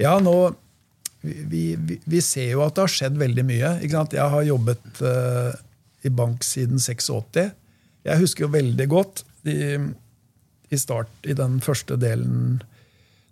[0.00, 0.36] Ja, nå
[1.20, 3.72] vi, vi, vi ser jo at det har skjedd veldig mye.
[3.82, 5.50] Jeg har jobbet uh,
[6.06, 7.50] i bank siden 86.
[8.06, 9.76] Jeg husker jo veldig godt i,
[10.70, 12.60] i start, i den første delen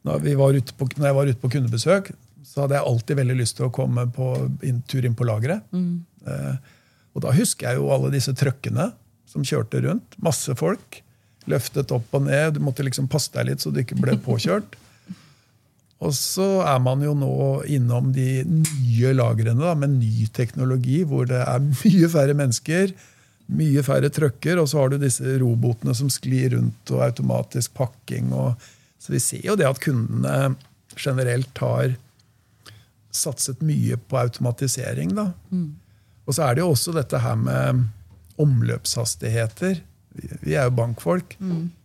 [0.06, 2.10] når, vi var ute på, når jeg var ute på kundebesøk,
[2.46, 4.32] så hadde jeg alltid veldig lyst til å komme på
[4.66, 5.66] inn, tur inn på lageret.
[5.74, 6.74] Eh,
[7.16, 8.90] og da husker jeg jo alle disse trøkkene
[9.30, 10.16] som kjørte rundt.
[10.22, 11.00] Masse folk.
[11.48, 12.56] Løftet opp og ned.
[12.56, 14.76] Du måtte liksom passe deg litt så du ikke ble påkjørt.
[16.04, 17.36] Og så er man jo nå
[17.72, 22.92] innom de nye lagrene da, med ny teknologi, hvor det er mye færre mennesker,
[23.56, 28.28] mye færre trøkker, og så har du disse robotene som sklir rundt, og automatisk pakking.
[28.36, 28.68] Og,
[29.00, 30.52] så vi ser jo det at kundene
[31.00, 31.94] generelt har
[33.16, 35.16] satset mye på automatisering.
[35.16, 35.30] Da.
[36.26, 37.84] Og så er det jo også dette her med
[38.42, 39.80] omløpshastigheter.
[40.42, 41.36] Vi- er jo bankfolk.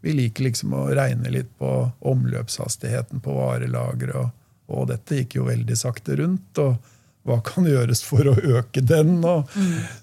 [0.01, 4.15] Vi liker liksom å regne litt på omløpshastigheten på varelagre.
[4.15, 4.31] Og,
[4.69, 6.57] og dette gikk jo veldig sakte rundt.
[6.57, 6.77] og
[7.23, 9.19] hva kan gjøres for å øke den?
[9.23, 9.47] Og,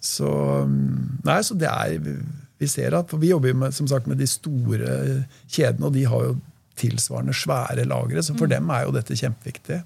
[0.01, 0.29] så,
[0.69, 1.99] mm, nei, så det er,
[2.61, 6.05] vi ser at, for vi jobber med, som sagt, med de store kjedene, og de
[6.05, 6.37] har jo
[6.79, 8.23] tilsvarende svære lagre.
[8.23, 9.81] Så for dem er jo dette kjempeviktig.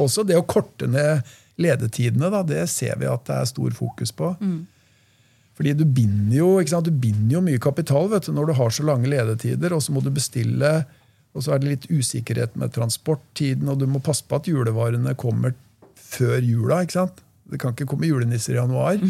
[0.00, 1.20] Også det å korte ned
[1.60, 4.32] ledetidene, da, det ser vi at det er stor fokus på.
[5.58, 6.80] Fordi du binder jo?
[6.80, 9.92] Du binder jo mye kapital vet du, når du har så lange ledetider, og så
[9.92, 10.72] må du bestille,
[11.32, 15.14] og så er det litt usikkerhet med transporttiden, og du må passe på at julevarene
[15.20, 15.54] kommer
[15.96, 16.82] før jula.
[16.82, 17.22] ikke sant?
[17.52, 18.98] Det kan ikke komme julenisser i januar.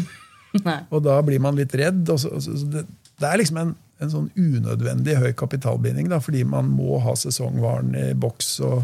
[0.93, 2.03] Og da blir man litt redd.
[2.13, 2.83] Og så, og så, det,
[3.17, 3.71] det er liksom en,
[4.03, 8.59] en sånn unødvendig høy kapitalbinding, da, fordi man må ha sesongvaren i boks.
[8.67, 8.83] og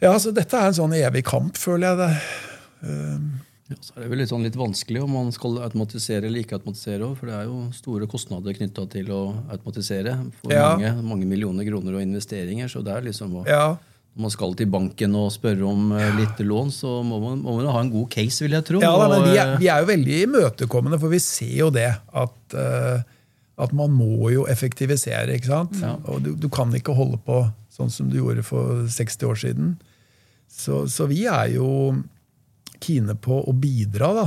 [0.00, 1.98] ja, så Dette er en sånn evig kamp, føler jeg.
[2.00, 2.54] det.
[3.66, 6.54] Ja, så er det vel litt, sånn litt vanskelig om man skal automatisere eller ikke
[6.60, 7.08] automatisere.
[7.18, 10.12] For det er jo store kostnader knytta til å automatisere.
[10.38, 10.76] For Ja.
[10.76, 12.68] mange, mange millioner kroner og investeringer.
[12.70, 13.76] Så det er liksom å, Ja,
[14.16, 17.56] Når man skal til banken og spørre om eh, litt lån, så må man, må
[17.58, 18.80] man ha en god case, vil jeg tro.
[18.80, 21.68] ja da, men vi er, eh, vi er jo veldig imøtekommende, for vi ser jo
[21.70, 21.90] det.
[22.14, 23.02] At, eh,
[23.58, 25.34] at man må jo effektivisere.
[25.36, 25.82] ikke sant?
[26.08, 29.76] Og du, du kan ikke holde på sånn som du gjorde for 60 år siden.
[30.48, 32.02] Så, så vi er jo
[32.82, 34.26] kine på å bidra da,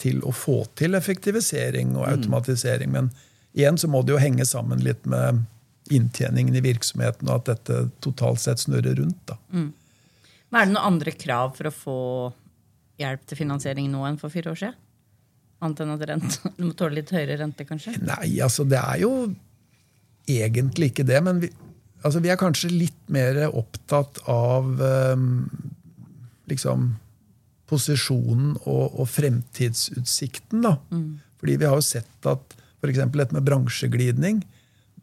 [0.00, 2.92] til å få til effektivisering og automatisering.
[2.92, 3.10] Men
[3.54, 5.44] igjen så må det jo henge sammen litt med
[5.92, 9.20] inntjeningen i virksomheten, og at dette totalt sett snurrer rundt.
[9.28, 9.38] da.
[9.52, 11.98] Men er det noen andre krav for å få
[13.00, 14.80] hjelp til finansiering nå enn for fire år siden?
[15.64, 17.96] Annet enn at rente, du må tåle litt høyere rente, kanskje?
[18.04, 19.12] Nei, altså det er jo
[20.30, 21.50] egentlig ikke det, men vi,
[22.02, 25.26] altså, vi er kanskje litt mer opptatt av um,
[26.50, 26.94] liksom
[27.70, 30.64] posisjonen og, og fremtidsutsikten.
[30.66, 30.76] Da.
[31.40, 33.00] Fordi vi har jo sett at f.eks.
[33.14, 34.42] dette med bransjeglidning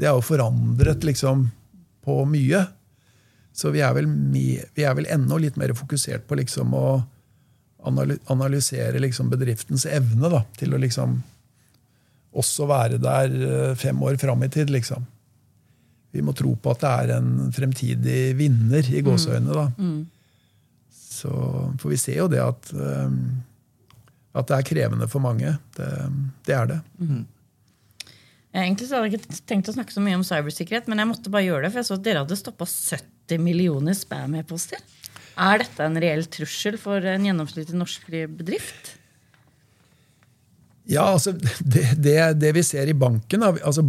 [0.02, 1.50] det har jo forandret liksom
[2.02, 2.64] på mye.
[3.54, 6.86] Så vi er vel, vi er vel enda litt mer fokusert på liksom å
[8.32, 11.20] analysere liksom bedriftens evne da, til å liksom
[12.38, 15.04] også være der eh, fem år fram i tid, liksom.
[16.12, 19.54] Vi må tro på at det er en fremtidig vinner, i gåseøynene.
[19.54, 19.66] da.
[21.22, 21.32] Så,
[21.82, 23.14] for vi ser jo det at, eh,
[24.38, 25.54] at det er krevende for mange.
[25.78, 25.92] Det,
[26.48, 26.80] det er det.
[28.52, 31.34] Egentlig så hadde jeg ikke tenkt å snakke så mye om cybersikkerhet, men jeg måtte
[31.34, 34.82] bare gjøre det, for jeg så at dere hadde stoppa 70 millioner spam-e-poster.
[35.40, 38.96] Er dette en reell trussel for en gjennomsnittlig norsk bedrift?
[40.92, 41.32] Ja, altså,
[41.74, 43.86] det, det, det vi ser i banken, altså,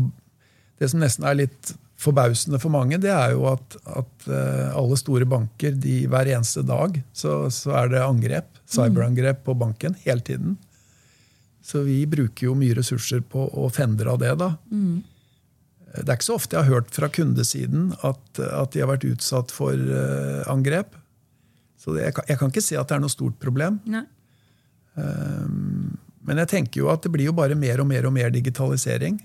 [0.78, 4.98] det som nesten er litt forbausende for mange, det er jo at, at eh, alle
[4.98, 10.24] store banker de, hver eneste dag så, så er det angrep, cyberangrep på banken hele
[10.26, 10.58] tiden.
[11.62, 14.32] Så vi bruker jo mye ressurser på å fendre av det.
[14.40, 14.48] da.
[15.92, 19.06] Det er ikke så ofte jeg har hørt fra kundesiden at, at de har vært
[19.06, 20.96] utsatt for uh, angrep.
[21.78, 23.78] Så det, jeg, kan, jeg kan ikke se at det er noe stort problem.
[23.90, 24.02] Nei.
[26.22, 29.18] Men jeg tenker jo at det blir jo bare mer og mer og mer digitalisering.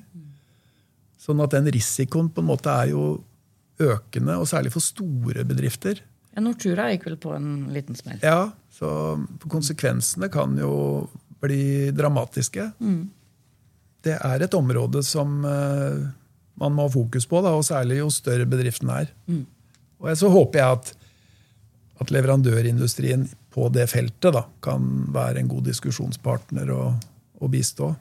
[1.18, 3.08] Sånn at den risikoen på en måte er jo
[3.82, 6.02] økende, og særlig for store bedrifter.
[6.34, 8.20] Ja, Nortura gikk vel på en liten smell.
[8.22, 8.90] Ja, så
[9.50, 11.08] konsekvensene kan jo
[11.42, 12.72] bli dramatiske.
[14.06, 16.06] Det er et område som eh,
[16.58, 19.12] man må ha fokus på, da, og særlig jo større bedriften er.
[20.02, 20.92] Og så håper jeg at,
[22.02, 26.94] at leverandørindustrien på det feltet da, kan være en god diskusjonspartner og,
[27.42, 27.92] og bistå.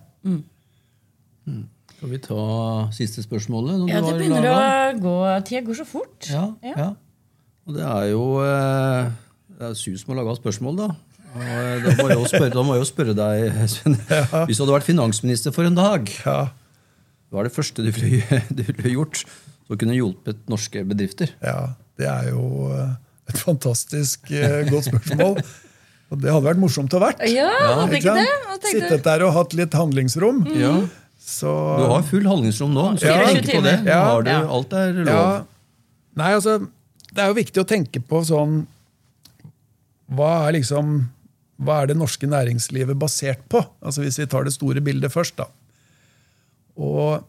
[1.96, 2.42] Skal vi ta
[2.92, 3.86] siste spørsmålet?
[3.88, 4.98] Ja, det begynner laget?
[4.98, 5.14] å gå
[5.48, 6.28] Tida går så fort.
[6.28, 6.90] Ja, ja.
[7.66, 9.08] Og det er jo eh,
[9.56, 10.90] det er Sus som har laga spørsmål, da.
[11.36, 13.96] Og eh, da må jeg jo spørre, jeg jo spørre deg, Sven.
[14.46, 16.38] Hvis du hadde vært finansminister for en dag, Ja,
[17.32, 21.32] hva er det første du ville, du ville gjort som kunne hjulpet norske bedrifter?
[21.42, 22.92] ja, det er jo eh,
[23.32, 24.28] et fantastisk
[24.68, 25.40] godt spørsmål.
[26.12, 27.24] Og det hadde vært morsomt å vært.
[27.32, 27.48] Ja,
[27.80, 28.68] hadde ikke det?
[28.68, 30.44] Sittet der og hatt litt handlingsrom.
[30.54, 30.76] Ja,
[31.26, 31.50] Så,
[31.80, 32.84] Du har full handlingsrom nå.
[33.00, 33.24] Så Ja.
[33.26, 33.80] tenk på det.
[33.84, 34.00] Ja.
[34.12, 34.44] har du, Ja.
[34.46, 35.06] alt er lov.
[35.08, 35.44] Ja.
[36.16, 36.58] Nei, altså,
[37.12, 38.66] det er jo viktig å tenke på sånn
[40.12, 41.08] Hva er liksom
[41.58, 43.62] hva er det norske næringslivet basert på?
[43.82, 45.36] Altså Hvis vi tar det store bildet først.
[45.36, 45.46] da.
[46.76, 47.24] Og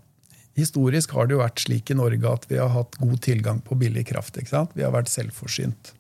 [0.57, 3.77] Historisk har det jo vært slik i Norge at vi har hatt god tilgang på
[3.77, 4.33] billig kraft.
[4.37, 4.71] ikke sant?
[4.73, 5.91] Vi har vært selvforsynt.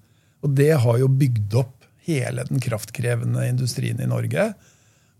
[0.43, 4.55] Og det har jo bygd opp hele den kraftkrevende industrien i Norge.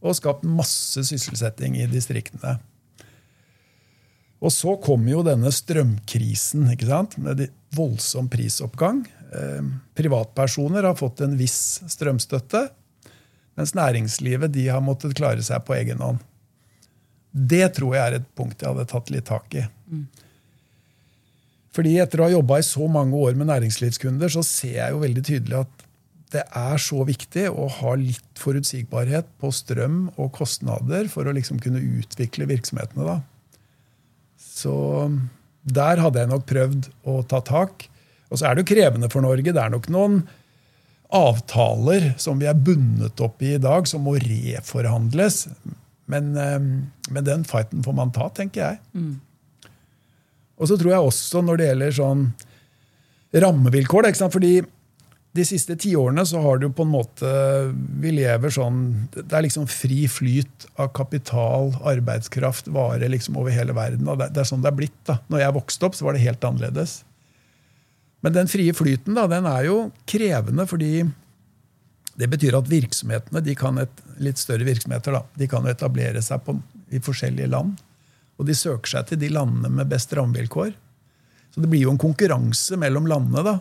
[0.06, 2.58] Og skapt masse sysselsetting i distriktene.
[4.38, 7.18] Og så kom jo denne strømkrisen ikke sant?
[7.18, 9.02] med voldsom prisoppgang.
[9.34, 9.64] Eh,
[9.98, 12.68] privatpersoner har fått en viss strømstøtte,
[13.58, 16.22] mens næringslivet de har måttet klare seg på egen hånd.
[17.32, 19.66] Det tror jeg er et punkt jeg hadde tatt litt tak i.
[21.74, 25.02] Fordi etter å ha jobba i så mange år med næringslivskunder, så ser jeg jo
[25.04, 25.84] veldig tydelig at
[26.34, 31.61] det er så viktig å ha litt forutsigbarhet på strøm og kostnader for å liksom
[31.63, 33.05] kunne utvikle virksomhetene.
[33.07, 33.21] da.
[34.38, 34.73] Så
[35.63, 37.88] der hadde jeg nok prøvd å ta tak.
[38.28, 39.53] Og så er det jo krevende for Norge.
[39.55, 40.21] Det er nok noen
[41.15, 45.45] avtaler som vi er bundet opp i i dag, som må reforhandles.
[46.11, 46.59] Men, eh,
[47.11, 48.80] men den fighten får man ta, tenker jeg.
[50.57, 52.28] Og så tror jeg også når det gjelder sånn
[53.32, 54.11] rammevilkår?
[54.32, 54.53] Fordi
[55.38, 57.30] de siste tiårene så har jo på en måte
[58.02, 58.80] Vi lever sånn
[59.14, 64.08] Det er liksom fri flyt av kapital, arbeidskraft, varer liksom over hele verden.
[64.10, 64.98] og det er sånn det er blitt.
[65.06, 65.20] da.
[65.30, 67.02] Når jeg vokste opp, så var det helt annerledes.
[68.26, 69.78] Men den frie flyten da, den er jo
[70.10, 71.06] krevende, fordi
[72.18, 76.42] det betyr at virksomhetene, de kan et, litt større virksomheter da, de kan etablere seg
[76.46, 76.58] på,
[76.90, 77.78] i forskjellige land.
[78.38, 80.74] Og de søker seg til de landene med best rammevilkår.
[81.54, 83.58] Så det blir jo en konkurranse mellom landene da,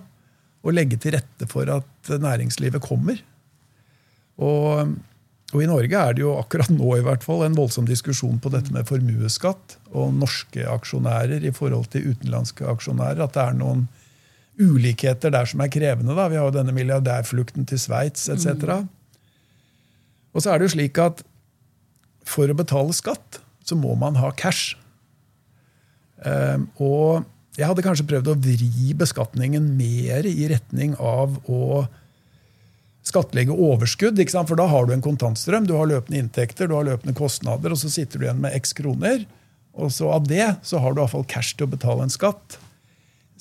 [0.67, 3.21] å legge til rette for at næringslivet kommer.
[4.43, 4.97] Og,
[5.55, 8.53] og i Norge er det jo akkurat nå i hvert fall en voldsom diskusjon på
[8.53, 13.23] dette med formuesskatt og norske aksjonærer i forhold til utenlandske aksjonærer.
[13.25, 13.87] At det er noen
[14.61, 16.17] ulikheter der som er krevende.
[16.17, 16.29] Da.
[16.33, 18.83] Vi har jo denne milliardærflukten til Sveits etc.
[20.33, 21.23] Og så er det jo slik at
[22.27, 24.77] for å betale skatt så må man ha cash.
[26.23, 27.27] Um, og
[27.57, 31.87] jeg hadde kanskje prøvd å vri beskatningen mer i retning av å
[33.07, 34.21] skattlegge overskudd.
[34.35, 37.81] For da har du en kontantstrøm, du har løpende inntekter, du har løpende kostnader, og
[37.81, 39.25] så sitter du igjen med x kroner.
[39.77, 42.59] Og så av det så har du iallfall cash til å betale en skatt.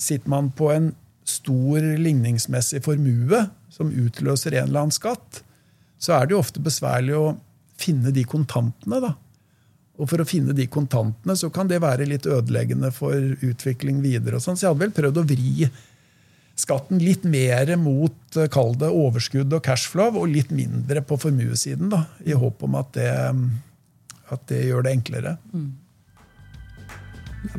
[0.00, 0.92] Sitter man på en
[1.26, 5.42] stor ligningsmessig formue som utløser en eller annen skatt,
[5.98, 7.36] så er det jo ofte besværlig å
[7.80, 9.00] finne de kontantene.
[9.02, 9.14] da.
[9.96, 14.40] Og for å finne de kontantene så kan det være litt ødeleggende for utvikling videre.
[14.40, 14.56] sånn.
[14.56, 15.68] Så jeg hadde vel prøvd å vri
[16.56, 21.90] skatten litt mer mot eh, kall det overskudd og cashflow, og litt mindre på formuesiden,
[21.92, 23.10] da, i håp om at det,
[24.32, 25.36] at det gjør det enklere.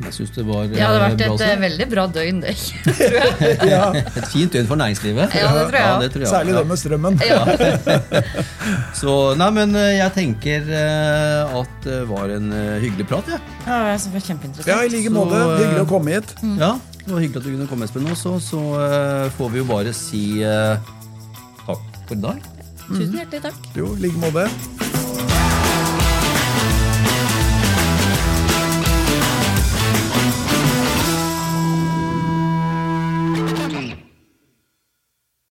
[0.04, 1.48] Jeg synes det var Det hadde eh, vært et svar.
[1.52, 2.54] eh, veldig bra døgn, det.
[3.72, 5.34] Ja, Et fint døgn for næringslivet.
[5.34, 7.14] Ja, det tror jeg Ja, det tror jeg Særlig det med strømmen.
[9.00, 13.40] Så, nei, men eh, jeg tenker eh, at det var en eh, hyggelig prat, jeg.
[13.66, 14.70] Ja, jeg det var kjempeinteressant.
[14.72, 15.38] Ja, i like måte.
[15.38, 16.34] eh, Hyggelig å komme hit.
[16.58, 16.72] Ja,
[17.04, 18.36] det var hyggelig at du kunne komme, Espen, også.
[18.44, 20.76] Så eh, får vi jo bare si uh,
[21.64, 22.46] takk for i dag.
[22.88, 23.72] Tusen hjertelig takk.
[23.76, 24.48] Jo, i like måte.